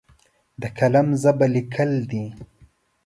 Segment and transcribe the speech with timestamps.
[0.61, 2.25] د قلم ژبه لیکل دي!